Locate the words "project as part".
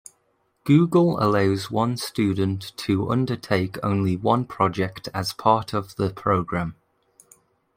4.45-5.73